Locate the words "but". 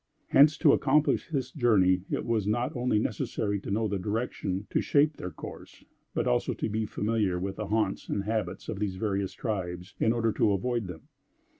6.15-6.25